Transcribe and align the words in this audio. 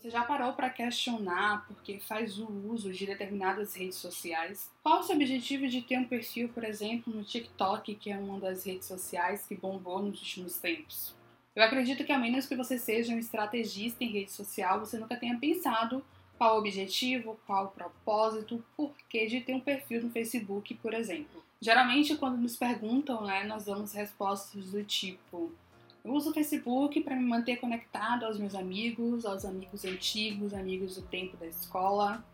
Você 0.00 0.08
já 0.08 0.22
parou 0.22 0.54
para 0.54 0.70
questionar 0.70 1.66
porque 1.66 1.98
faz 1.98 2.38
o 2.38 2.46
uso 2.70 2.90
de 2.90 3.04
determinadas 3.04 3.74
redes 3.74 3.96
sociais? 3.96 4.70
Qual 4.82 5.00
o 5.00 5.02
seu 5.02 5.14
objetivo 5.14 5.68
de 5.68 5.82
ter 5.82 5.98
um 5.98 6.06
perfil, 6.06 6.48
por 6.48 6.64
exemplo, 6.64 7.12
no 7.14 7.22
TikTok, 7.22 7.94
que 7.96 8.10
é 8.10 8.16
uma 8.16 8.40
das 8.40 8.64
redes 8.64 8.88
sociais 8.88 9.44
que 9.46 9.54
bombou 9.54 10.02
nos 10.02 10.18
últimos 10.18 10.56
tempos? 10.56 11.14
Eu 11.54 11.62
acredito 11.62 12.02
que 12.02 12.12
a 12.12 12.18
menos 12.18 12.46
que 12.46 12.56
você 12.56 12.78
seja 12.78 13.12
um 13.12 13.18
estrategista 13.18 14.02
em 14.02 14.10
rede 14.10 14.32
social, 14.32 14.80
você 14.80 14.96
nunca 14.96 15.16
tenha 15.16 15.38
pensado 15.38 16.02
qual 16.38 16.56
o 16.56 16.60
objetivo, 16.60 17.38
qual 17.46 17.66
o 17.66 17.70
propósito, 17.70 18.54
o 18.54 18.64
porquê 18.74 19.26
de 19.26 19.42
ter 19.42 19.52
um 19.52 19.60
perfil 19.60 20.02
no 20.02 20.10
Facebook, 20.10 20.72
por 20.76 20.94
exemplo. 20.94 21.44
Geralmente, 21.60 22.16
quando 22.16 22.38
nos 22.38 22.56
perguntam, 22.56 23.26
né, 23.26 23.44
nós 23.44 23.66
damos 23.66 23.92
respostas 23.92 24.70
do 24.70 24.82
tipo: 24.82 25.52
eu 26.04 26.12
uso 26.12 26.30
o 26.30 26.34
Facebook 26.34 27.00
para 27.00 27.16
me 27.16 27.24
manter 27.24 27.56
conectado 27.56 28.24
aos 28.24 28.38
meus 28.38 28.54
amigos, 28.54 29.26
aos 29.26 29.44
amigos 29.44 29.84
antigos, 29.84 30.54
amigos 30.54 30.96
do 30.96 31.02
tempo 31.02 31.36
da 31.36 31.46
escola. 31.46 32.24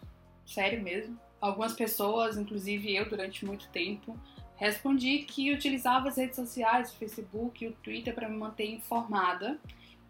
Sério 0.45 0.83
mesmo. 0.83 1.19
Algumas 1.41 1.73
pessoas, 1.73 2.37
inclusive 2.37 2.95
eu 2.95 3.09
durante 3.09 3.45
muito 3.45 3.69
tempo, 3.69 4.17
respondi 4.57 5.19
que 5.21 5.53
utilizava 5.53 6.09
as 6.09 6.17
redes 6.17 6.37
sociais, 6.37 6.91
o 6.91 6.97
Facebook 6.97 7.65
e 7.65 7.69
o 7.69 7.73
Twitter 7.73 8.15
para 8.15 8.29
me 8.29 8.37
manter 8.37 8.71
informada. 8.71 9.59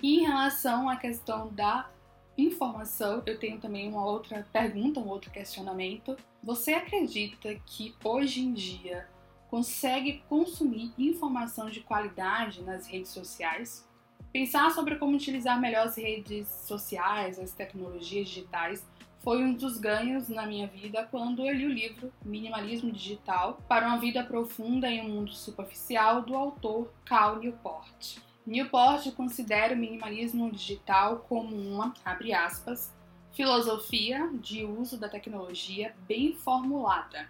E 0.03 0.21
em 0.21 0.27
relação 0.27 0.89
à 0.89 0.97
questão 0.97 1.49
da 1.49 1.89
informação, 2.37 3.23
eu 3.25 3.39
tenho 3.39 3.59
também 3.59 3.89
uma 3.89 4.05
outra 4.05 4.47
pergunta, 4.53 5.01
um 5.01 5.09
outro 5.09 5.31
questionamento. 5.31 6.17
Você 6.43 6.75
acredita 6.75 7.55
que 7.67 7.95
hoje 8.05 8.43
em 8.43 8.53
dia 8.53 9.09
consegue 9.49 10.23
consumir 10.29 10.93
informação 10.99 11.71
de 11.71 11.81
qualidade 11.81 12.63
nas 12.63 12.87
redes 12.87 13.11
sociais, 13.11 13.89
pensar 14.33 14.71
sobre 14.71 14.97
como 14.97 15.17
utilizar 15.17 15.61
melhor 15.61 15.87
as 15.87 15.97
redes 15.97 16.49
sociais, 16.49 17.39
as 17.39 17.53
tecnologias 17.53 18.29
digitais, 18.29 18.85
foi 19.27 19.43
um 19.43 19.55
dos 19.55 19.77
ganhos 19.77 20.29
na 20.29 20.47
minha 20.47 20.69
vida 20.69 21.05
quando 21.11 21.45
eu 21.45 21.53
li 21.53 21.67
o 21.67 21.73
livro 21.73 22.13
Minimalismo 22.25 22.93
Digital 22.93 23.59
para 23.69 23.89
uma 23.89 23.99
Vida 23.99 24.23
Profunda 24.23 24.89
em 24.89 25.01
um 25.01 25.15
Mundo 25.15 25.33
Superficial, 25.33 26.23
do 26.23 26.37
autor 26.37 26.93
Cal 27.05 27.41
Newport. 27.41 28.19
Newport 28.47 29.11
considera 29.17 29.75
o 29.75 29.77
minimalismo 29.77 30.49
digital 30.53 31.27
como 31.29 31.57
uma, 31.57 31.93
abre 32.05 32.33
aspas, 32.33 32.95
filosofia 33.33 34.31
de 34.35 34.65
uso 34.65 34.97
da 34.97 35.09
tecnologia 35.09 35.93
bem 36.07 36.33
formulada, 36.33 37.29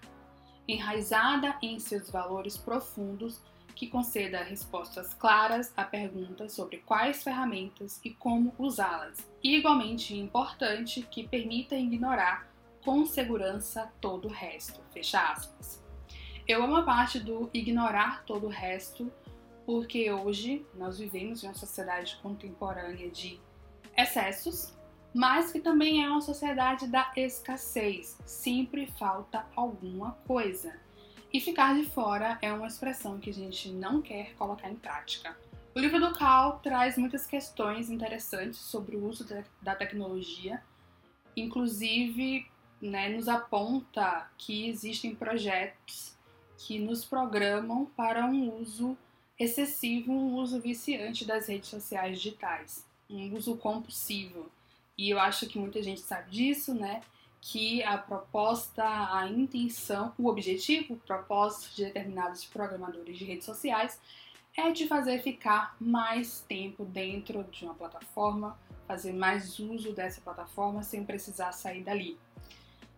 enraizada 0.68 1.56
em 1.62 1.78
seus 1.78 2.10
valores 2.10 2.56
profundos, 2.56 3.40
que 3.74 3.86
conceda 3.86 4.42
respostas 4.42 5.12
claras 5.14 5.72
a 5.76 5.84
perguntas 5.84 6.52
sobre 6.52 6.78
quais 6.78 7.22
ferramentas 7.22 8.00
e 8.02 8.10
como 8.10 8.54
usá-las, 8.58 9.30
e 9.42 9.56
igualmente 9.56 10.16
importante 10.16 11.02
que 11.02 11.28
permita 11.28 11.74
ignorar 11.74 12.50
com 12.82 13.04
segurança 13.04 13.92
todo 14.00 14.28
o 14.28 14.32
resto. 14.32 14.80
Fecha 14.92 15.20
aspas. 15.32 15.84
Eu 16.48 16.62
amo 16.62 16.76
a 16.76 16.82
parte 16.84 17.18
do 17.18 17.50
ignorar 17.52 18.24
todo 18.24 18.46
o 18.46 18.50
resto, 18.50 19.12
porque 19.66 20.10
hoje 20.12 20.64
nós 20.74 20.98
vivemos 20.98 21.42
em 21.42 21.48
uma 21.48 21.54
sociedade 21.54 22.16
contemporânea 22.22 23.10
de 23.10 23.40
excessos, 23.96 24.75
mas 25.16 25.50
que 25.50 25.60
também 25.60 26.04
é 26.04 26.10
uma 26.10 26.20
sociedade 26.20 26.86
da 26.86 27.10
escassez. 27.16 28.18
Sempre 28.26 28.86
falta 28.98 29.46
alguma 29.56 30.12
coisa. 30.26 30.78
E 31.32 31.40
ficar 31.40 31.74
de 31.74 31.86
fora 31.86 32.38
é 32.42 32.52
uma 32.52 32.66
expressão 32.66 33.18
que 33.18 33.30
a 33.30 33.32
gente 33.32 33.70
não 33.70 34.02
quer 34.02 34.34
colocar 34.34 34.68
em 34.68 34.76
prática. 34.76 35.34
O 35.74 35.78
livro 35.78 35.98
do 35.98 36.12
Cal 36.12 36.58
traz 36.58 36.98
muitas 36.98 37.26
questões 37.26 37.88
interessantes 37.88 38.58
sobre 38.58 38.94
o 38.94 39.06
uso 39.06 39.26
da 39.62 39.74
tecnologia, 39.74 40.62
inclusive 41.34 42.46
né, 42.78 43.08
nos 43.08 43.26
aponta 43.26 44.30
que 44.36 44.68
existem 44.68 45.14
projetos 45.14 46.14
que 46.58 46.78
nos 46.78 47.06
programam 47.06 47.86
para 47.96 48.26
um 48.26 48.60
uso 48.60 48.94
excessivo, 49.38 50.12
um 50.12 50.34
uso 50.34 50.60
viciante 50.60 51.24
das 51.24 51.48
redes 51.48 51.70
sociais 51.70 52.18
digitais, 52.18 52.86
um 53.08 53.34
uso 53.34 53.56
compulsivo 53.56 54.54
e 54.96 55.10
eu 55.10 55.18
acho 55.18 55.46
que 55.46 55.58
muita 55.58 55.82
gente 55.82 56.00
sabe 56.00 56.30
disso, 56.30 56.74
né? 56.74 57.02
Que 57.40 57.82
a 57.82 57.98
proposta, 57.98 58.82
a 58.84 59.28
intenção, 59.28 60.12
o 60.18 60.28
objetivo, 60.28 60.94
o 60.94 60.96
propósito 60.96 61.74
de 61.76 61.84
determinados 61.84 62.44
programadores 62.44 63.16
de 63.16 63.24
redes 63.24 63.44
sociais 63.44 64.00
é 64.56 64.70
de 64.70 64.88
fazer 64.88 65.20
ficar 65.20 65.76
mais 65.78 66.40
tempo 66.48 66.84
dentro 66.84 67.44
de 67.44 67.64
uma 67.64 67.74
plataforma, 67.74 68.58
fazer 68.88 69.12
mais 69.12 69.58
uso 69.58 69.92
dessa 69.92 70.20
plataforma 70.20 70.82
sem 70.82 71.04
precisar 71.04 71.52
sair 71.52 71.82
dali. 71.82 72.18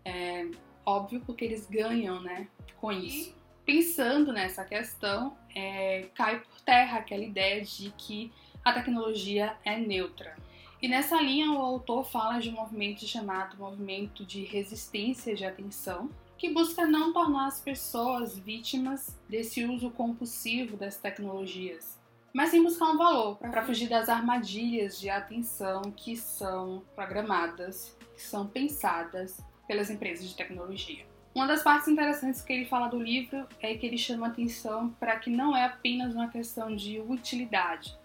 É 0.05 0.49
óbvio 0.87 1.21
porque 1.27 1.45
eles 1.45 1.67
ganham, 1.67 2.21
né, 2.23 2.49
com 2.81 2.93
isso. 2.93 3.35
Pensando 3.67 4.33
nessa 4.33 4.65
questão, 4.65 5.37
é, 5.55 6.09
cai 6.15 6.41
por 6.41 6.61
terra 6.63 6.99
aquela 6.99 7.23
ideia 7.23 7.63
de 7.63 7.91
que 7.91 8.33
a 8.65 8.73
tecnologia 8.73 9.57
é 9.65 9.77
neutra. 9.77 10.37
E 10.81 10.87
nessa 10.87 11.21
linha, 11.21 11.50
o 11.50 11.59
autor 11.59 12.05
fala 12.05 12.39
de 12.39 12.50
um 12.50 12.53
movimento 12.53 13.05
chamado 13.05 13.59
Movimento 13.59 14.25
de 14.25 14.44
Resistência 14.44 15.34
de 15.34 15.44
Atenção, 15.44 16.09
que 16.37 16.50
busca 16.50 16.87
não 16.87 17.12
tornar 17.12 17.49
as 17.49 17.61
pessoas 17.61 18.39
vítimas 18.39 19.19
desse 19.28 19.65
uso 19.65 19.91
compulsivo 19.91 20.77
das 20.77 20.97
tecnologias, 20.97 21.99
mas 22.33 22.50
sim 22.50 22.62
buscar 22.62 22.93
um 22.93 22.97
valor 22.97 23.37
para 23.38 23.67
fugir 23.67 23.88
das 23.88 24.09
armadilhas 24.09 25.00
de 25.00 25.11
atenção 25.11 25.83
que 25.91 26.17
são 26.17 26.84
programadas, 26.94 27.97
que 28.15 28.22
são 28.22 28.47
pensadas 28.47 29.43
pelas 29.67 29.91
empresas 29.91 30.28
de 30.28 30.37
tecnologia. 30.37 31.05
Uma 31.34 31.49
das 31.49 31.65
partes 31.65 31.88
interessantes 31.88 32.41
que 32.41 32.53
ele 32.53 32.67
fala 32.67 32.87
do 32.87 33.03
livro 33.03 33.49
é 33.61 33.75
que 33.75 33.84
ele 33.84 33.99
chama 33.99 34.28
atenção 34.28 34.91
para 35.00 35.19
que 35.19 35.28
não 35.28 35.56
é 35.56 35.65
apenas 35.65 36.15
uma 36.15 36.28
questão 36.28 36.75
de 36.75 37.00
utilidade, 37.00 37.98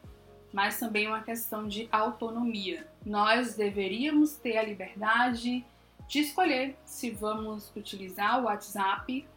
mas 0.53 0.79
também 0.79 1.07
uma 1.07 1.23
questão 1.23 1.67
de 1.67 1.89
autonomia. 1.91 2.87
Nós 3.03 3.55
deveríamos 3.55 4.33
ter 4.33 4.55
a 4.55 4.63
liberdade 4.63 5.65
de 6.07 6.19
escolher 6.19 6.77
se 6.85 7.09
vamos 7.09 7.71
utilizar 7.75 8.39
o 8.39 8.43
WhatsApp 8.43 9.27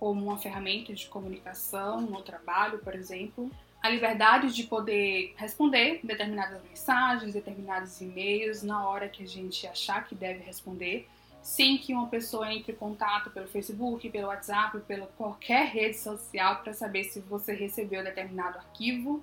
como 0.00 0.24
uma 0.24 0.38
ferramenta 0.38 0.94
de 0.94 1.06
comunicação 1.06 2.00
no 2.00 2.22
trabalho, 2.22 2.78
por 2.78 2.94
exemplo, 2.94 3.50
a 3.82 3.88
liberdade 3.88 4.52
de 4.52 4.64
poder 4.64 5.34
responder 5.36 6.00
determinadas 6.02 6.62
mensagens, 6.64 7.34
determinados 7.34 8.00
e-mails 8.00 8.62
na 8.62 8.88
hora 8.88 9.08
que 9.08 9.22
a 9.24 9.26
gente 9.26 9.66
achar 9.66 10.06
que 10.06 10.14
deve 10.14 10.42
responder, 10.42 11.08
sem 11.42 11.76
que 11.76 11.92
uma 11.92 12.06
pessoa 12.06 12.52
entre 12.52 12.72
em 12.72 12.76
contato 12.76 13.30
pelo 13.30 13.46
Facebook, 13.46 14.08
pelo 14.08 14.28
WhatsApp, 14.28 14.80
pela 14.80 15.06
qualquer 15.08 15.66
rede 15.66 15.98
social 15.98 16.62
para 16.62 16.72
saber 16.72 17.04
se 17.04 17.20
você 17.20 17.52
recebeu 17.52 18.02
determinado 18.02 18.58
arquivo 18.58 19.22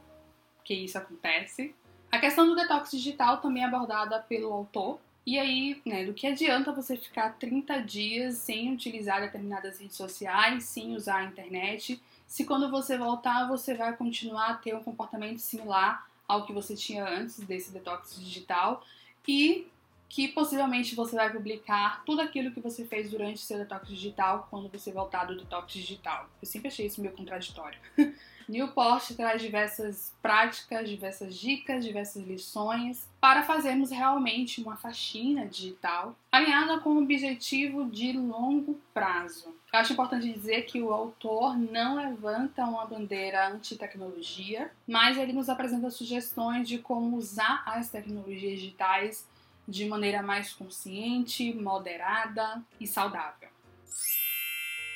que 0.63 0.73
isso 0.73 0.97
acontece. 0.97 1.75
A 2.11 2.17
questão 2.17 2.47
do 2.47 2.55
detox 2.55 2.91
digital 2.91 3.37
também 3.37 3.63
é 3.63 3.65
abordada 3.65 4.19
pelo 4.19 4.51
autor. 4.51 4.99
E 5.25 5.37
aí, 5.37 5.79
né, 5.85 6.05
do 6.05 6.13
que 6.13 6.25
adianta 6.25 6.71
você 6.71 6.97
ficar 6.97 7.37
30 7.37 7.81
dias 7.81 8.37
sem 8.37 8.73
utilizar 8.73 9.21
determinadas 9.21 9.79
redes 9.79 9.95
sociais, 9.95 10.63
sem 10.63 10.95
usar 10.95 11.17
a 11.17 11.23
internet, 11.25 12.01
se 12.25 12.45
quando 12.45 12.69
você 12.71 12.97
voltar 12.97 13.47
você 13.47 13.73
vai 13.73 13.95
continuar 13.95 14.49
a 14.49 14.53
ter 14.55 14.75
um 14.75 14.83
comportamento 14.83 15.39
similar 15.39 16.07
ao 16.27 16.45
que 16.45 16.53
você 16.53 16.75
tinha 16.75 17.07
antes 17.07 17.39
desse 17.39 17.71
detox 17.71 18.19
digital 18.19 18.83
e 19.27 19.67
que 20.09 20.27
possivelmente 20.27 20.95
você 20.95 21.15
vai 21.15 21.31
publicar 21.31 22.03
tudo 22.03 22.21
aquilo 22.21 22.51
que 22.51 22.59
você 22.59 22.83
fez 22.83 23.11
durante 23.11 23.39
seu 23.39 23.59
detox 23.59 23.87
digital 23.87 24.47
quando 24.49 24.67
você 24.67 24.91
voltar 24.91 25.25
do 25.25 25.37
detox 25.37 25.71
digital. 25.71 26.27
Eu 26.41 26.47
sempre 26.47 26.67
achei 26.67 26.87
isso 26.87 26.99
meio 26.99 27.13
contraditório. 27.13 27.79
Newport 28.49 29.11
traz 29.15 29.39
diversas 29.39 30.11
práticas, 30.23 30.89
diversas 30.89 31.35
dicas, 31.35 31.85
diversas 31.85 32.25
lições 32.25 33.07
para 33.21 33.43
fazermos 33.43 33.91
realmente 33.91 34.59
uma 34.59 34.75
faxina 34.75 35.45
digital 35.45 36.15
alinhada 36.31 36.79
com 36.79 36.89
um 36.89 37.03
objetivo 37.03 37.85
de 37.85 38.13
longo 38.13 38.79
prazo. 38.91 39.53
Eu 39.71 39.79
acho 39.79 39.93
importante 39.93 40.33
dizer 40.33 40.63
que 40.63 40.81
o 40.81 40.91
autor 40.91 41.55
não 41.55 41.95
levanta 41.95 42.65
uma 42.65 42.85
bandeira 42.85 43.49
anti-tecnologia, 43.49 44.71
mas 44.87 45.15
ele 45.15 45.31
nos 45.31 45.47
apresenta 45.47 45.91
sugestões 45.91 46.67
de 46.67 46.79
como 46.79 47.17
usar 47.17 47.61
as 47.67 47.89
tecnologias 47.91 48.59
digitais 48.59 49.27
de 49.69 49.87
maneira 49.87 50.23
mais 50.23 50.53
consciente, 50.53 51.53
moderada 51.53 52.63
e 52.79 52.87
saudável. 52.87 53.49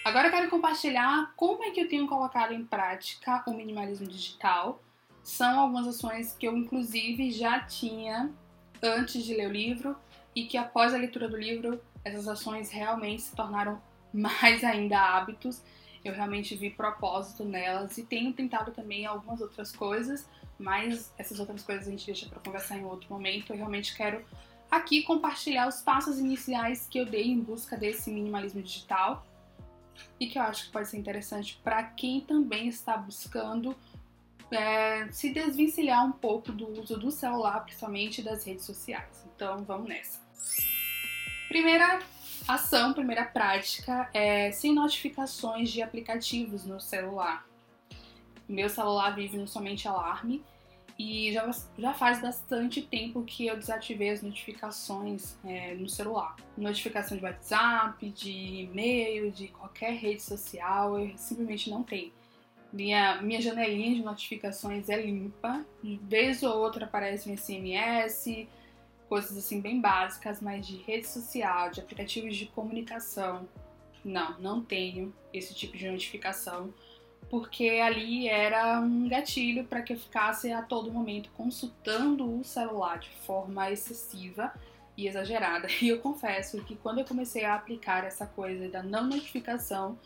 Agora 0.04 0.28
eu 0.28 0.32
quero 0.32 0.50
compartilhar 0.50 1.32
como 1.36 1.64
é 1.64 1.72
que 1.72 1.80
eu 1.80 1.88
tenho 1.88 2.08
colocado 2.08 2.54
em 2.54 2.66
prática 2.66 3.42
o 3.48 3.54
minimalismo 3.54 4.06
digital. 4.06 4.84
São 5.24 5.62
algumas 5.62 5.88
ações 5.88 6.36
que 6.38 6.46
eu, 6.46 6.58
inclusive, 6.58 7.32
já 7.32 7.62
tinha 7.62 8.30
antes 8.82 9.24
de 9.24 9.34
ler 9.34 9.48
o 9.48 9.52
livro 9.52 9.96
e 10.36 10.46
que, 10.46 10.58
após 10.58 10.94
a 10.94 10.98
leitura 10.98 11.30
do 11.30 11.38
livro, 11.38 11.82
essas 12.04 12.28
ações 12.28 12.70
realmente 12.70 13.22
se 13.22 13.36
tornaram 13.36 13.82
mais 14.12 14.62
ainda 14.64 15.00
hábitos. 15.00 15.62
Eu 16.04 16.14
realmente 16.14 16.54
vi 16.54 16.70
propósito 16.70 17.46
nelas 17.46 17.98
e 17.98 18.04
tenho 18.04 18.34
tentado 18.34 18.72
também 18.72 19.06
algumas 19.06 19.40
outras 19.40 19.74
coisas, 19.74 20.28
mas 20.60 21.14
essas 21.18 21.40
outras 21.40 21.64
coisas 21.64 21.88
a 21.88 21.92
gente 21.92 22.06
deixa 22.06 22.28
para 22.28 22.42
conversar 22.42 22.78
em 22.78 22.84
outro 22.84 23.08
momento. 23.10 23.54
Eu 23.54 23.58
realmente 23.58 23.96
quero 23.96 24.26
aqui 24.76 25.04
compartilhar 25.04 25.68
os 25.68 25.82
passos 25.82 26.20
iniciais 26.20 26.88
que 26.90 26.98
eu 26.98 27.06
dei 27.06 27.28
em 27.28 27.40
busca 27.40 27.78
desse 27.78 28.10
minimalismo 28.12 28.62
digital 28.62 29.26
e 30.20 30.28
que 30.28 30.38
eu 30.38 30.44
acho 30.44 30.66
que 30.66 30.72
pode 30.72 30.88
ser 30.88 30.98
interessante 30.98 31.60
para 31.64 31.84
quem 31.84 32.22
também 32.22 32.68
está 32.68 32.98
buscando 32.98 33.76
é, 34.52 35.08
se 35.12 35.32
desvencilhar 35.32 36.06
um 36.06 36.12
pouco 36.12 36.52
do 36.52 36.80
uso 36.80 36.98
do 36.98 37.12
celular, 37.12 37.62
principalmente 37.62 38.22
das 38.22 38.46
redes 38.46 38.66
sociais. 38.66 39.26
Então 39.36 39.64
vamos 39.64 39.88
nessa. 39.88 40.20
Primeira 41.48 42.02
ação, 42.48 42.94
primeira 42.94 43.26
prática 43.26 44.10
é 44.14 44.52
sem 44.52 44.74
notificações 44.74 45.72
de 45.72 45.82
aplicativos 45.82 46.66
no 46.66 46.80
celular. 46.80 47.46
Meu 48.48 48.70
celular 48.70 49.12
vive 49.12 49.38
no 49.38 49.48
somente 49.48 49.88
alarme 49.88 50.44
e 50.98 51.34
já, 51.34 51.50
já 51.78 51.94
faz 51.94 52.22
bastante 52.22 52.82
tempo 52.82 53.24
que 53.24 53.48
eu 53.48 53.58
desativei 53.58 54.12
as 54.12 54.22
notificações 54.22 55.36
é, 55.44 55.74
no 55.74 55.90
celular. 55.90 56.36
Notificação 56.58 57.18
de 57.18 57.24
WhatsApp, 57.24 58.10
de 58.10 58.32
e-mail, 58.32 59.32
de 59.32 59.48
qualquer 59.48 59.94
rede 59.94 60.22
social, 60.22 61.00
eu 61.00 61.18
simplesmente 61.18 61.70
não 61.70 61.84
tenho. 61.84 62.12
Minha, 62.72 63.22
minha 63.22 63.42
janelinha 63.42 63.96
de 63.96 64.02
notificações 64.04 64.90
é 64.90 65.02
limpa. 65.02 65.66
De 65.84 65.98
vez 65.98 66.42
ou 66.44 66.58
outra 66.58 66.86
aparece 66.86 67.30
um 67.30 67.38
SMS, 67.38 68.48
coisas 69.10 69.38
assim 69.38 69.62
bem 69.62 69.80
básicas, 69.80 70.42
mas 70.42 70.66
de 70.66 70.78
rede 70.78 71.08
social, 71.08 71.70
de 71.70 71.80
aplicativos 71.80 72.36
de 72.36 72.48
comunicação, 72.48 73.48
não, 74.04 74.40
não 74.40 74.62
tenho 74.62 75.14
esse 75.32 75.54
tipo 75.54 75.78
de 75.78 75.90
notificação, 75.90 76.74
porque 77.34 77.68
ali 77.84 78.28
era 78.28 78.80
um 78.80 79.10
gatilho 79.10 79.64
para 79.64 79.82
que 79.82 79.94
eu 79.94 79.98
ficasse 79.98 80.52
a 80.52 80.62
todo 80.62 80.94
momento 80.94 81.32
consultando 81.32 82.32
o 82.40 82.44
celular 82.44 83.00
de 83.00 83.10
forma 83.26 83.72
excessiva 83.72 84.54
e 84.96 85.08
exagerada. 85.08 85.68
E 85.82 85.90
eu 85.90 86.00
confesso 86.00 86.64
que 86.64 86.76
quando 86.76 87.00
eu 87.00 87.06
comecei 87.06 87.44
a 87.44 87.56
aplicar 87.56 88.04
essa 88.04 88.28
coisa 88.28 88.70
da 88.70 88.84
não 88.84 89.06
notificação, 89.08 89.98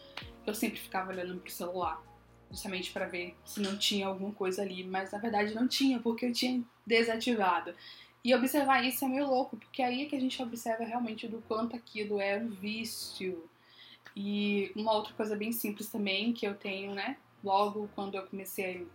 eu 0.45 0.55
sempre 0.55 0.79
ficava 0.79 1.11
olhando 1.11 1.37
pro 1.41 1.51
celular 1.51 2.01
justamente 2.49 2.93
para 2.93 3.05
ver 3.05 3.35
se 3.43 3.59
não 3.59 3.77
tinha 3.77 4.07
alguma 4.07 4.31
coisa 4.31 4.61
ali, 4.61 4.85
mas 4.85 5.11
na 5.11 5.17
verdade 5.17 5.53
não 5.53 5.67
tinha, 5.67 5.99
porque 5.99 6.27
eu 6.27 6.31
tinha 6.31 6.63
desativado. 6.85 7.75
E 8.23 8.33
observar 8.33 8.85
isso 8.85 9.03
é 9.03 9.07
meio 9.09 9.27
louco, 9.27 9.57
porque 9.57 9.81
aí 9.81 10.03
é 10.03 10.05
que 10.05 10.15
a 10.15 10.21
gente 10.21 10.41
observa 10.41 10.85
realmente 10.85 11.27
do 11.27 11.41
quanto 11.41 11.75
aquilo 11.75 12.21
é 12.21 12.37
um 12.37 12.47
vício. 12.47 13.49
E 14.19 14.71
uma 14.75 14.93
outra 14.93 15.13
coisa 15.13 15.35
bem 15.35 15.51
simples 15.51 15.89
também 15.89 16.33
que 16.33 16.43
eu 16.43 16.55
tenho, 16.55 16.95
né, 16.95 17.17
logo 17.43 17.87
quando 17.93 18.15
eu 18.15 18.25
comecei 18.25 18.87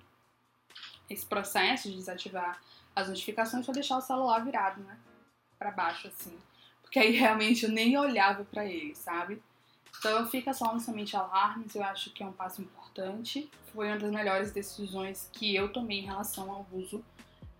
esse 1.08 1.24
processo 1.24 1.88
de 1.88 1.94
desativar 1.94 2.60
as 2.94 3.08
notificações, 3.08 3.64
foi 3.64 3.72
deixar 3.72 3.98
o 3.98 4.00
celular 4.00 4.44
virado, 4.44 4.82
né, 4.82 4.98
para 5.56 5.70
baixo 5.70 6.08
assim. 6.08 6.36
Porque 6.82 6.98
aí 6.98 7.12
realmente 7.14 7.62
eu 7.62 7.70
nem 7.70 7.96
olhava 7.96 8.44
para 8.44 8.66
ele, 8.66 8.96
sabe? 8.96 9.40
Então 9.96 10.26
fica 10.28 10.52
só 10.52 10.76
somente 10.80 11.16
alarmes, 11.16 11.76
eu 11.76 11.84
acho 11.84 12.10
que 12.10 12.24
é 12.24 12.26
um 12.26 12.32
passo 12.32 12.60
importante. 12.60 13.48
Foi 13.72 13.86
uma 13.86 13.98
das 13.98 14.10
melhores 14.10 14.50
decisões 14.50 15.30
que 15.32 15.54
eu 15.54 15.72
tomei 15.72 16.00
em 16.00 16.06
relação 16.06 16.50
ao 16.50 16.66
uso 16.72 17.04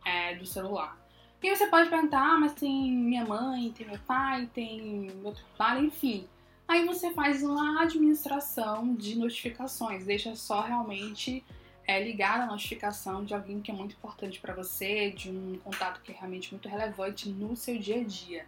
é, 0.04 0.34
do 0.34 0.44
celular. 0.44 0.98
E 1.40 1.54
você 1.54 1.68
pode 1.68 1.88
perguntar, 1.88 2.22
ah, 2.22 2.38
mas 2.38 2.54
tem 2.54 2.90
minha 2.90 3.24
mãe, 3.24 3.70
tem 3.70 3.86
meu 3.86 4.00
pai, 4.00 4.50
tem 4.52 5.12
meu 5.14 5.32
trabalho, 5.32 5.86
enfim. 5.86 6.28
Aí 6.72 6.86
você 6.86 7.12
faz 7.12 7.42
uma 7.42 7.82
administração 7.82 8.94
de 8.94 9.14
notificações, 9.14 10.06
deixa 10.06 10.34
só 10.34 10.62
realmente 10.62 11.44
é, 11.86 12.02
ligar 12.02 12.40
a 12.40 12.46
notificação 12.46 13.26
de 13.26 13.34
alguém 13.34 13.60
que 13.60 13.70
é 13.70 13.74
muito 13.74 13.94
importante 13.94 14.40
para 14.40 14.54
você, 14.54 15.10
de 15.10 15.28
um 15.28 15.58
contato 15.62 16.00
que 16.00 16.12
é 16.12 16.14
realmente 16.14 16.50
muito 16.50 16.66
relevante 16.70 17.28
no 17.28 17.54
seu 17.54 17.78
dia 17.78 18.00
a 18.00 18.04
dia. 18.04 18.46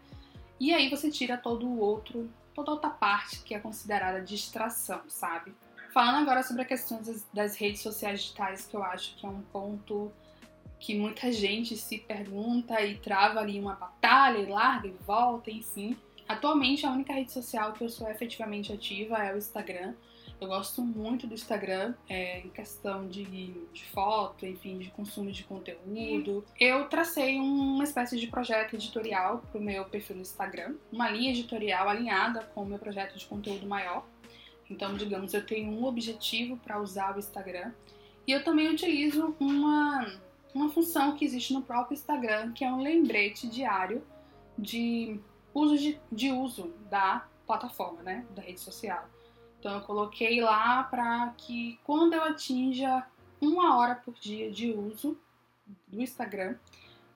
E 0.58 0.72
aí 0.72 0.88
você 0.88 1.10
tira 1.10 1.36
todo 1.36 1.66
o 1.66 1.78
outro 1.78 2.30
toda 2.54 2.70
outra 2.70 2.88
parte 2.88 3.40
que 3.40 3.54
é 3.54 3.58
considerada 3.58 4.22
distração, 4.22 5.02
sabe? 5.06 5.54
Falando 5.92 6.22
agora 6.22 6.42
sobre 6.42 6.62
a 6.62 6.64
questão 6.64 7.02
das, 7.02 7.26
das 7.30 7.56
redes 7.56 7.82
sociais 7.82 8.22
digitais, 8.22 8.66
que 8.66 8.74
eu 8.74 8.82
acho 8.82 9.16
que 9.16 9.26
é 9.26 9.28
um 9.28 9.42
ponto 9.52 10.10
que 10.80 10.98
muita 10.98 11.30
gente 11.30 11.76
se 11.76 11.98
pergunta 11.98 12.80
e 12.80 12.96
trava 12.96 13.40
ali 13.40 13.60
uma 13.60 13.74
batalha 13.74 14.38
e 14.38 14.46
larga 14.46 14.88
e 14.88 14.96
volta, 15.06 15.50
enfim. 15.50 15.94
Atualmente, 16.28 16.86
a 16.86 16.90
única 16.90 17.12
rede 17.12 17.32
social 17.32 17.72
que 17.72 17.84
eu 17.84 17.88
sou 17.88 18.08
efetivamente 18.10 18.72
ativa 18.72 19.18
é 19.18 19.34
o 19.34 19.38
Instagram. 19.38 19.94
Eu 20.40 20.48
gosto 20.48 20.82
muito 20.82 21.26
do 21.26 21.34
Instagram 21.34 21.94
é, 22.08 22.40
em 22.40 22.48
questão 22.48 23.06
de, 23.06 23.24
de 23.72 23.84
foto, 23.86 24.44
enfim, 24.44 24.78
de 24.78 24.90
consumo 24.90 25.30
de 25.30 25.44
conteúdo. 25.44 26.44
Eu 26.58 26.88
tracei 26.88 27.38
uma 27.38 27.84
espécie 27.84 28.18
de 28.18 28.26
projeto 28.26 28.74
editorial 28.74 29.42
para 29.50 29.60
o 29.60 29.62
meu 29.62 29.84
perfil 29.84 30.16
no 30.16 30.22
Instagram, 30.22 30.74
uma 30.90 31.08
linha 31.10 31.30
editorial 31.30 31.88
alinhada 31.88 32.42
com 32.54 32.62
o 32.62 32.66
meu 32.66 32.78
projeto 32.78 33.16
de 33.16 33.24
conteúdo 33.26 33.66
maior. 33.66 34.04
Então, 34.68 34.96
digamos, 34.96 35.34
eu 35.34 35.44
tenho 35.44 35.70
um 35.70 35.84
objetivo 35.84 36.56
para 36.56 36.80
usar 36.80 37.14
o 37.14 37.18
Instagram 37.18 37.72
e 38.26 38.32
eu 38.32 38.42
também 38.42 38.68
utilizo 38.68 39.36
uma, 39.38 40.18
uma 40.54 40.70
função 40.70 41.14
que 41.14 41.24
existe 41.24 41.52
no 41.52 41.62
próprio 41.62 41.94
Instagram, 41.94 42.52
que 42.52 42.64
é 42.64 42.72
um 42.72 42.82
lembrete 42.82 43.46
diário 43.46 44.02
de 44.58 45.20
uso 45.54 45.78
de, 45.78 46.00
de 46.10 46.32
uso 46.32 46.74
da 46.90 47.26
plataforma, 47.46 48.02
né, 48.02 48.26
da 48.30 48.42
rede 48.42 48.60
social. 48.60 49.08
Então 49.58 49.76
eu 49.76 49.80
coloquei 49.82 50.40
lá 50.42 50.82
para 50.82 51.32
que 51.38 51.78
quando 51.84 52.12
eu 52.12 52.24
atinja 52.24 53.06
uma 53.40 53.78
hora 53.78 53.94
por 53.94 54.14
dia 54.14 54.50
de 54.50 54.72
uso 54.72 55.18
do 55.88 56.02
Instagram, 56.02 56.56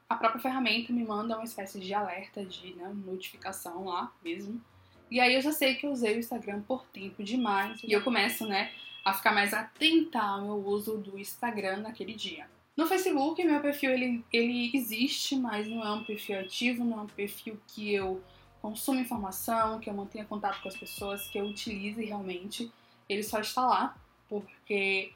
a 0.08 0.16
própria 0.16 0.40
ferramenta 0.40 0.92
me 0.92 1.04
manda 1.04 1.36
uma 1.36 1.44
espécie 1.44 1.78
de 1.78 1.92
alerta, 1.92 2.44
de 2.44 2.74
né, 2.74 2.90
notificação 3.04 3.84
lá 3.84 4.12
mesmo. 4.24 4.62
E 5.10 5.20
aí 5.20 5.34
eu 5.34 5.42
já 5.42 5.52
sei 5.52 5.74
que 5.74 5.86
eu 5.86 5.90
usei 5.90 6.16
o 6.16 6.18
Instagram 6.18 6.62
por 6.62 6.86
tempo 6.86 7.22
demais 7.22 7.82
e 7.82 7.92
eu 7.92 8.02
começo, 8.02 8.46
né, 8.46 8.72
a 9.04 9.12
ficar 9.12 9.32
mais 9.32 9.52
atenta 9.52 10.20
ao 10.20 10.42
meu 10.42 10.66
uso 10.66 10.98
do 10.98 11.18
Instagram 11.18 11.78
naquele 11.78 12.14
dia. 12.14 12.48
No 12.78 12.86
Facebook, 12.86 13.42
meu 13.42 13.60
perfil 13.60 13.90
ele, 13.90 14.24
ele 14.32 14.70
existe, 14.72 15.34
mas 15.34 15.66
não 15.66 15.82
é 15.82 15.90
um 15.90 16.04
perfil 16.04 16.38
ativo, 16.38 16.84
não 16.84 17.00
é 17.00 17.02
um 17.02 17.06
perfil 17.08 17.60
que 17.66 17.92
eu 17.92 18.22
consumo 18.62 19.00
informação, 19.00 19.80
que 19.80 19.90
eu 19.90 19.94
mantenha 19.94 20.24
contato 20.24 20.62
com 20.62 20.68
as 20.68 20.76
pessoas, 20.76 21.26
que 21.26 21.36
eu 21.36 21.46
utilize 21.46 22.00
realmente. 22.04 22.70
Ele 23.08 23.24
só 23.24 23.40
está 23.40 23.66
lá 23.66 23.96
porque 24.28 25.12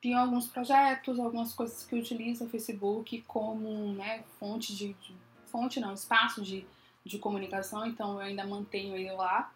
tem 0.00 0.14
alguns 0.14 0.46
projetos, 0.46 1.20
algumas 1.20 1.52
coisas 1.52 1.84
que 1.84 1.94
eu 1.94 1.98
utilizo 1.98 2.46
o 2.46 2.48
Facebook 2.48 3.20
como 3.28 3.92
né, 3.92 4.24
fonte 4.40 4.74
de, 4.74 4.94
de, 4.94 5.14
fonte 5.44 5.78
não, 5.80 5.92
espaço 5.92 6.40
de, 6.40 6.64
de 7.04 7.18
comunicação, 7.18 7.84
então 7.84 8.14
eu 8.14 8.20
ainda 8.20 8.46
mantenho 8.46 8.96
ele 8.96 9.12
lá, 9.12 9.52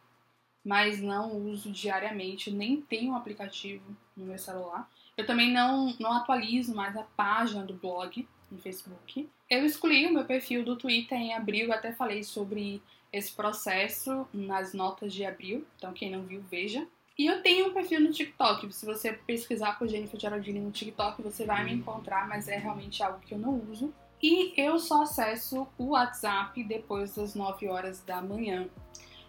mas 0.63 1.01
não 1.01 1.35
uso 1.35 1.73
diariamente, 1.73 2.51
nem 2.51 2.83
tenho 2.83 3.13
um 3.13 3.17
aplicativo 3.17 3.97
no 4.15 4.27
meu 4.27 4.39
celular. 4.39 4.87
Eu 5.19 5.27
também 5.27 5.53
não, 5.53 5.93
não 5.99 6.13
atualizo 6.13 6.73
mais 6.73 6.97
a 6.97 7.03
página 7.03 7.65
do 7.65 7.75
blog 7.75 8.27
no 8.49 8.59
Facebook. 8.59 9.29
Eu 9.51 9.67
escolhi 9.67 10.07
o 10.07 10.13
meu 10.15 10.25
perfil 10.25 10.65
do 10.65 10.77
Twitter 10.77 11.19
em 11.19 11.35
abril, 11.35 11.73
até 11.73 11.93
falei 11.93 12.23
sobre 12.23 12.81
esse 13.13 13.33
processo 13.33 14.29
nas 14.33 14.73
notas 14.73 15.13
de 15.13 15.25
abril, 15.27 15.67
então 15.77 15.93
quem 15.93 16.09
não 16.09 16.23
viu, 16.23 16.41
veja. 16.49 16.87
E 17.19 17.27
eu 17.27 17.43
tenho 17.43 17.67
um 17.67 17.75
perfil 17.75 18.01
no 18.01 18.13
TikTok, 18.13 18.73
se 18.73 18.87
você 18.87 19.13
pesquisar 19.13 19.77
por 19.77 19.89
Jennifer 19.89 20.21
Geraldine 20.21 20.61
no 20.61 20.71
TikTok, 20.71 21.21
você 21.21 21.45
vai 21.45 21.65
me 21.65 21.73
encontrar, 21.73 22.29
mas 22.29 22.47
é 22.47 22.57
realmente 22.57 23.03
algo 23.03 23.19
que 23.19 23.35
eu 23.35 23.39
não 23.39 23.61
uso. 23.69 23.93
E 24.23 24.53
eu 24.57 24.79
só 24.79 25.03
acesso 25.03 25.67
o 25.77 25.91
WhatsApp 25.91 26.63
depois 26.63 27.17
das 27.17 27.35
9 27.35 27.69
horas 27.69 28.01
da 28.05 28.23
manhã. 28.23 28.69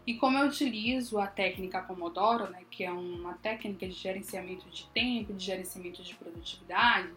E 0.10 0.16
como 0.16 0.40
eu 0.40 0.48
utilizo 0.48 1.20
a 1.20 1.28
técnica 1.28 1.84
Pomodoro, 1.84 2.50
né, 2.50 2.64
que 2.72 2.84
é 2.84 2.92
uma 2.92 3.36
técnica 3.36 3.88
de 3.88 3.94
gerenciamento 3.94 4.68
de 4.68 4.88
tempo, 4.88 5.32
de 5.34 5.46
gerenciamento 5.46 6.02
de 6.02 6.16
produtividade, 6.16 7.14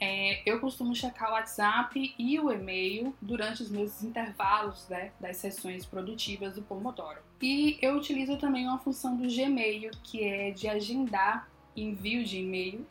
é, 0.00 0.40
eu 0.48 0.60
costumo 0.60 0.94
checar 0.94 1.30
o 1.30 1.32
WhatsApp 1.32 2.14
e 2.16 2.38
o 2.38 2.52
e-mail 2.52 3.12
durante 3.20 3.64
os 3.64 3.70
meus 3.72 4.04
intervalos 4.04 4.88
né, 4.88 5.10
das 5.18 5.38
sessões 5.38 5.84
produtivas 5.84 6.54
do 6.54 6.62
Pomodoro. 6.62 7.18
E 7.40 7.76
eu 7.82 7.96
utilizo 7.96 8.36
também 8.36 8.68
uma 8.68 8.78
função 8.78 9.16
do 9.16 9.26
Gmail, 9.26 9.90
que 10.04 10.22
é 10.22 10.52
de 10.52 10.68
agendar 10.68 11.48
envio 11.76 12.22
de 12.22 12.38
e-mail, 12.38 12.86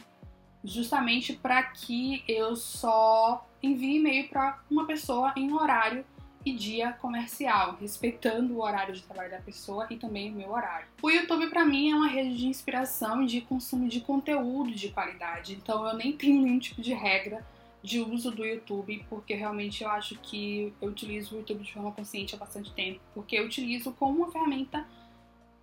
justamente 0.62 1.32
para 1.32 1.64
que 1.64 2.22
eu 2.28 2.54
só 2.58 3.48
envie 3.64 3.96
e-mail 3.96 4.28
para 4.28 4.62
uma 4.70 4.86
pessoa 4.86 5.34
em 5.38 5.54
horário 5.54 6.04
e 6.46 6.54
dia 6.54 6.94
comercial, 6.94 7.78
respeitando 7.80 8.56
o 8.56 8.62
horário 8.62 8.94
de 8.94 9.04
trabalho 9.04 9.32
da 9.32 9.40
pessoa 9.40 9.88
e 9.90 9.98
também 9.98 10.32
o 10.32 10.36
meu 10.36 10.52
horário. 10.52 10.88
O 11.02 11.10
YouTube 11.10 11.48
para 11.50 11.66
mim 11.66 11.92
é 11.92 11.96
uma 11.96 12.08
rede 12.08 12.38
de 12.38 12.48
inspiração 12.48 13.24
e 13.24 13.28
de 13.28 13.42
consumo 13.42 13.88
de 13.88 14.02
conteúdo 14.02 14.72
de 14.72 14.90
qualidade, 14.90 15.54
então 15.54 15.88
eu 15.88 15.96
nem 15.96 16.14
tenho 16.14 16.42
nenhum 16.42 16.60
tipo 16.60 16.82
de 16.82 16.94
regra 16.94 17.46
de 17.84 18.00
uso 18.00 18.30
do 18.32 18.46
YouTube, 18.46 19.04
porque 19.10 19.34
realmente 19.34 19.84
eu 19.84 19.90
acho 19.90 20.16
que 20.20 20.74
eu 20.82 20.90
utilizo 20.90 21.36
o 21.36 21.40
YouTube 21.40 21.64
de 21.64 21.74
forma 21.74 21.92
consciente 21.92 22.36
há 22.36 22.38
bastante 22.38 22.72
tempo, 22.74 23.00
porque 23.14 23.36
eu 23.36 23.46
utilizo 23.46 23.92
como 23.94 24.20
uma 24.20 24.32
ferramenta 24.32 24.86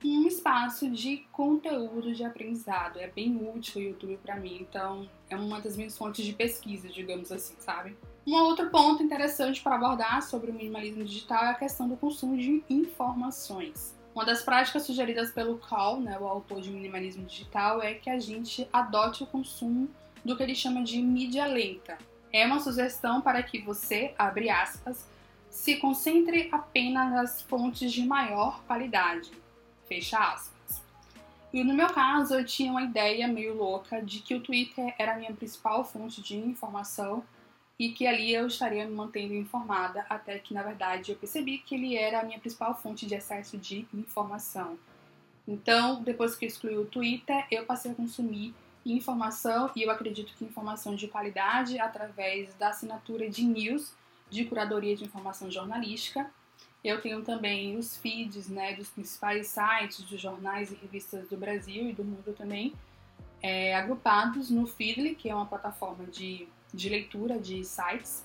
um 0.04 0.26
espaço 0.26 0.88
de 0.88 1.26
conteúdo 1.32 2.14
de 2.14 2.24
aprendizado. 2.24 2.98
É 2.98 3.08
bem 3.08 3.36
útil 3.54 3.80
o 3.80 3.84
YouTube 3.84 4.18
para 4.22 4.36
mim, 4.36 4.58
então 4.60 5.08
é 5.28 5.36
uma 5.36 5.60
das 5.60 5.76
minhas 5.76 5.96
fontes 5.96 6.24
de 6.24 6.32
pesquisa, 6.32 6.88
digamos 6.88 7.32
assim, 7.32 7.54
sabe? 7.58 7.96
Um 8.26 8.34
outro 8.34 8.68
ponto 8.70 9.02
interessante 9.02 9.60
para 9.60 9.74
abordar 9.74 10.22
sobre 10.22 10.50
o 10.50 10.54
minimalismo 10.54 11.04
digital 11.04 11.44
é 11.44 11.50
a 11.50 11.54
questão 11.54 11.88
do 11.88 11.96
consumo 11.96 12.36
de 12.36 12.62
informações. 12.68 13.96
Uma 14.14 14.24
das 14.24 14.42
práticas 14.42 14.82
sugeridas 14.82 15.30
pelo 15.30 15.58
Cal, 15.58 16.00
né, 16.00 16.18
o 16.18 16.26
autor 16.26 16.60
de 16.60 16.70
minimalismo 16.70 17.24
digital, 17.24 17.82
é 17.82 17.94
que 17.94 18.10
a 18.10 18.18
gente 18.18 18.68
adote 18.72 19.22
o 19.22 19.26
consumo 19.26 19.88
do 20.24 20.36
que 20.36 20.42
ele 20.42 20.54
chama 20.54 20.82
de 20.82 21.00
mídia 21.00 21.46
lenta. 21.46 21.96
É 22.32 22.46
uma 22.46 22.60
sugestão 22.60 23.20
para 23.20 23.42
que 23.42 23.60
você, 23.62 24.14
abre 24.18 24.50
aspas, 24.50 25.08
se 25.48 25.76
concentre 25.76 26.48
apenas 26.52 27.10
nas 27.10 27.42
fontes 27.42 27.92
de 27.92 28.04
maior 28.04 28.62
qualidade, 28.64 29.30
fecha 29.88 30.18
aspas. 30.18 30.82
E 31.52 31.64
no 31.64 31.74
meu 31.74 31.88
caso, 31.88 32.34
eu 32.34 32.44
tinha 32.44 32.70
uma 32.70 32.82
ideia 32.82 33.26
meio 33.26 33.56
louca 33.56 34.02
de 34.02 34.20
que 34.20 34.34
o 34.34 34.40
Twitter 34.40 34.94
era 34.98 35.14
a 35.14 35.16
minha 35.16 35.32
principal 35.32 35.82
fonte 35.84 36.20
de 36.20 36.36
informação 36.36 37.24
e 37.78 37.90
que 37.90 38.06
ali 38.06 38.34
eu 38.34 38.46
estaria 38.46 38.84
me 38.84 38.94
mantendo 38.94 39.34
informada, 39.34 40.04
até 40.10 40.38
que 40.38 40.52
na 40.52 40.62
verdade 40.62 41.12
eu 41.12 41.16
percebi 41.16 41.58
que 41.58 41.74
ele 41.74 41.96
era 41.96 42.20
a 42.20 42.24
minha 42.24 42.38
principal 42.38 42.74
fonte 42.74 43.06
de 43.06 43.14
acesso 43.14 43.56
de 43.56 43.86
informação. 43.94 44.78
Então, 45.46 46.02
depois 46.02 46.34
que 46.34 46.44
eu 46.44 46.48
excluí 46.48 46.76
o 46.76 46.84
Twitter, 46.84 47.46
eu 47.50 47.64
passei 47.64 47.92
a 47.92 47.94
consumir 47.94 48.54
informação 48.84 49.70
e 49.74 49.82
eu 49.82 49.90
acredito 49.90 50.34
que 50.36 50.44
informação 50.44 50.94
de 50.94 51.08
qualidade 51.08 51.78
através 51.78 52.54
da 52.54 52.68
assinatura 52.68 53.28
de 53.30 53.44
news 53.44 53.92
de 54.28 54.44
curadoria 54.44 54.94
de 54.94 55.04
informação 55.04 55.50
jornalística. 55.50 56.30
Eu 56.84 57.00
tenho 57.00 57.22
também 57.22 57.76
os 57.76 57.96
feeds 57.96 58.48
né, 58.48 58.74
dos 58.74 58.88
principais 58.88 59.48
sites 59.48 60.06
de 60.06 60.16
jornais 60.16 60.70
e 60.70 60.74
revistas 60.74 61.28
do 61.28 61.36
Brasil 61.36 61.88
e 61.88 61.92
do 61.92 62.04
mundo 62.04 62.32
também, 62.36 62.72
é, 63.42 63.74
agrupados 63.74 64.50
no 64.50 64.66
Feedly, 64.66 65.14
que 65.14 65.28
é 65.28 65.34
uma 65.34 65.46
plataforma 65.46 66.04
de 66.06 66.48
de 66.72 66.88
leitura 66.88 67.38
de 67.38 67.64
sites. 67.64 68.24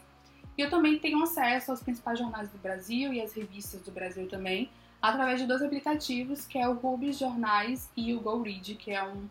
E 0.57 0.61
eu 0.61 0.69
também 0.69 0.99
tenho 0.99 1.21
acesso 1.23 1.71
aos 1.71 1.81
principais 1.81 2.19
jornais 2.19 2.49
do 2.49 2.57
Brasil 2.57 3.13
e 3.13 3.21
às 3.21 3.33
revistas 3.33 3.81
do 3.81 3.91
Brasil 3.91 4.27
também, 4.27 4.69
através 5.01 5.39
de 5.39 5.47
dois 5.47 5.61
aplicativos, 5.61 6.45
que 6.45 6.57
é 6.57 6.67
o 6.67 6.73
Rubis 6.73 7.17
Jornais 7.17 7.89
e 7.97 8.13
o 8.13 8.21
GoRead, 8.21 8.75
que 8.75 8.91
é 8.91 9.03
um, 9.03 9.27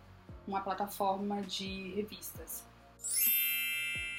uma 0.46 0.60
plataforma 0.60 1.40
de 1.42 1.92
revistas. 1.94 2.64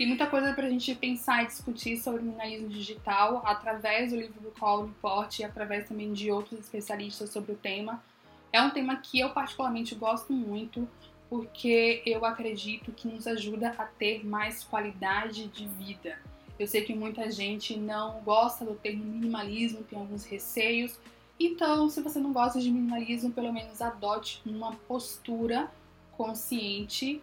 Tem 0.03 0.10
muita 0.10 0.27
coisa 0.27 0.51
para 0.51 0.67
a 0.67 0.69
gente 0.69 0.93
pensar 0.95 1.43
e 1.43 1.48
discutir 1.48 1.95
sobre 1.95 2.22
minimalismo 2.22 2.67
digital 2.67 3.41
através 3.45 4.12
do 4.12 4.17
livro 4.17 4.41
do 4.41 4.51
Call 4.51 4.88
Report 4.88 5.39
e 5.39 5.45
através 5.45 5.88
também 5.88 6.12
de 6.12 6.29
outros 6.29 6.60
especialistas 6.60 7.29
sobre 7.29 7.53
o 7.53 7.55
tema. 7.55 8.03
É 8.51 8.62
um 8.62 8.69
tema 8.69 8.98
que 8.98 9.22
eu 9.22 9.29
particularmente 9.29 9.95
gosto 9.95 10.33
muito, 10.33 10.86
porque 11.29 12.03
eu 12.05 12.25
acredito 12.25 12.91
que 12.91 13.07
nos 13.07 13.25
ajuda 13.25 13.69
a 13.77 13.86
ter 13.86 14.25
mais 14.25 14.62
qualidade 14.62 15.48
de 15.48 15.65
vida. 15.69 16.19
Eu 16.60 16.67
sei 16.67 16.81
que 16.81 16.93
muita 16.93 17.31
gente 17.31 17.77
não 17.77 18.19
gosta 18.25 18.65
do 18.65 18.75
termo 18.75 19.05
minimalismo, 19.05 19.83
tem 19.83 19.98
alguns 19.98 20.25
receios. 20.25 21.00
Então, 21.39 21.89
se 21.89 22.01
você 22.01 22.19
não 22.19 22.33
gosta 22.33 22.60
de 22.60 22.69
minimalismo, 22.69 23.31
pelo 23.31 23.53
menos 23.53 23.81
adote 23.81 24.41
uma 24.45 24.75
postura 24.75 25.72
consciente, 26.17 27.22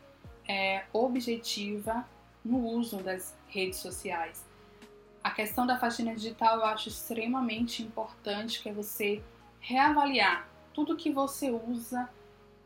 é, 0.49 0.85
objetiva 0.95 2.07
no 2.45 2.59
uso 2.59 2.99
das 2.99 3.37
redes 3.49 3.79
sociais. 3.79 4.49
A 5.23 5.31
questão 5.31 5.67
da 5.67 5.79
faxina 5.79 6.15
digital 6.15 6.59
eu 6.59 6.65
acho 6.65 6.89
extremamente 6.89 7.83
importante, 7.83 8.63
que 8.63 8.69
é 8.69 8.73
você 8.73 9.23
reavaliar 9.61 10.49
tudo 10.73 10.97
que 10.97 11.11
você 11.11 11.51
usa 11.51 12.09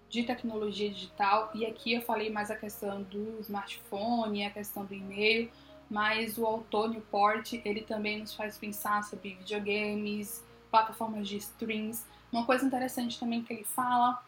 de 0.08 0.22
tecnologia 0.22 0.88
digital, 0.90 1.50
e 1.54 1.66
aqui 1.66 1.94
eu 1.94 2.02
falei 2.02 2.30
mais 2.30 2.50
a 2.50 2.54
questão 2.54 3.02
do 3.02 3.40
smartphone, 3.40 4.44
a 4.44 4.50
questão 4.50 4.84
do 4.84 4.94
e-mail, 4.94 5.50
mas 5.90 6.38
o 6.38 6.46
autor 6.46 6.88
Newport, 6.88 7.52
ele 7.64 7.82
também 7.82 8.20
nos 8.20 8.34
faz 8.34 8.56
pensar 8.56 9.02
sobre 9.02 9.34
videogames, 9.34 10.44
plataformas 10.70 11.26
de 11.26 11.36
streams. 11.38 12.06
Uma 12.30 12.46
coisa 12.46 12.64
interessante 12.64 13.18
também 13.18 13.42
que 13.42 13.52
ele 13.52 13.64
fala 13.64 14.22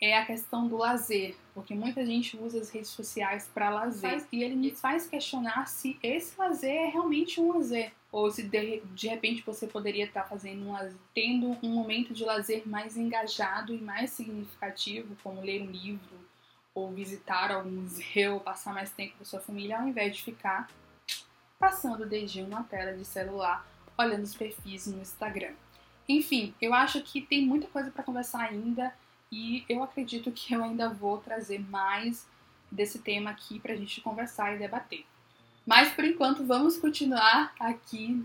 é 0.00 0.16
a 0.16 0.24
questão 0.24 0.66
do 0.66 0.78
lazer, 0.78 1.36
porque 1.52 1.74
muita 1.74 2.04
gente 2.06 2.36
usa 2.36 2.60
as 2.60 2.70
redes 2.70 2.88
sociais 2.90 3.50
para 3.52 3.68
lazer, 3.68 4.24
e 4.32 4.42
ele 4.42 4.56
me 4.56 4.70
faz 4.70 5.06
questionar 5.06 5.66
se 5.66 5.98
esse 6.02 6.38
lazer 6.38 6.74
é 6.74 6.86
realmente 6.86 7.38
um 7.40 7.52
lazer 7.52 7.92
ou 8.10 8.30
se 8.30 8.42
de, 8.42 8.80
de 8.80 9.08
repente 9.08 9.42
você 9.42 9.66
poderia 9.66 10.04
estar 10.04 10.24
fazendo 10.24 10.68
um, 10.68 10.74
tendo 11.14 11.56
um 11.62 11.68
momento 11.68 12.12
de 12.12 12.24
lazer 12.24 12.66
mais 12.66 12.96
engajado 12.96 13.74
e 13.74 13.78
mais 13.78 14.10
significativo, 14.10 15.16
como 15.22 15.42
ler 15.42 15.62
um 15.62 15.70
livro 15.70 16.18
ou 16.74 16.90
visitar 16.90 17.52
algum 17.52 17.70
museu, 17.70 18.40
passar 18.40 18.72
mais 18.72 18.90
tempo 18.90 19.16
com 19.18 19.24
sua 19.24 19.40
família, 19.40 19.78
ao 19.78 19.86
invés 19.86 20.16
de 20.16 20.22
ficar 20.22 20.70
passando 21.58 22.04
o 22.04 22.08
dedinho 22.08 22.48
na 22.48 22.62
tela 22.62 22.96
de 22.96 23.04
celular, 23.04 23.66
olhando 23.98 24.22
os 24.22 24.34
perfis 24.34 24.86
no 24.86 25.00
Instagram. 25.02 25.52
Enfim, 26.08 26.54
eu 26.60 26.72
acho 26.72 27.02
que 27.02 27.20
tem 27.20 27.44
muita 27.44 27.68
coisa 27.68 27.90
para 27.90 28.02
conversar 28.02 28.48
ainda 28.48 28.92
e 29.30 29.64
eu 29.68 29.82
acredito 29.82 30.30
que 30.32 30.54
eu 30.54 30.64
ainda 30.64 30.88
vou 30.88 31.18
trazer 31.18 31.58
mais 31.68 32.26
desse 32.70 32.98
tema 32.98 33.30
aqui 33.30 33.58
para 33.58 33.72
a 33.72 33.76
gente 33.76 34.00
conversar 34.00 34.54
e 34.54 34.58
debater. 34.58 35.04
Mas 35.66 35.92
por 35.92 36.04
enquanto 36.04 36.44
vamos 36.44 36.76
continuar 36.78 37.54
aqui 37.58 38.24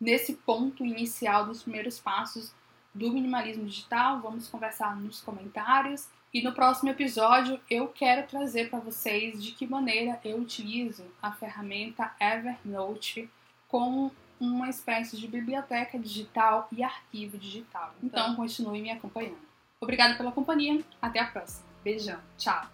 nesse 0.00 0.34
ponto 0.34 0.84
inicial 0.84 1.46
dos 1.46 1.62
primeiros 1.62 1.98
passos 1.98 2.52
do 2.94 3.10
minimalismo 3.10 3.64
digital. 3.64 4.20
Vamos 4.20 4.48
conversar 4.48 4.96
nos 4.96 5.20
comentários 5.20 6.08
e 6.32 6.42
no 6.42 6.52
próximo 6.52 6.90
episódio 6.90 7.60
eu 7.70 7.88
quero 7.88 8.26
trazer 8.26 8.70
para 8.70 8.78
vocês 8.78 9.42
de 9.42 9.52
que 9.52 9.66
maneira 9.66 10.20
eu 10.24 10.38
utilizo 10.38 11.04
a 11.20 11.32
ferramenta 11.32 12.14
Evernote 12.20 13.28
como 13.66 14.12
uma 14.38 14.68
espécie 14.68 15.16
de 15.16 15.26
biblioteca 15.26 15.98
digital 15.98 16.68
e 16.70 16.82
arquivo 16.82 17.38
digital. 17.38 17.94
Então, 18.02 18.24
então 18.24 18.36
continue 18.36 18.82
me 18.82 18.90
acompanhando. 18.90 19.53
Obrigada 19.84 20.14
pela 20.14 20.32
companhia, 20.32 20.82
até 21.00 21.20
a 21.20 21.26
próxima. 21.26 21.62
Beijão, 21.84 22.18
tchau! 22.38 22.66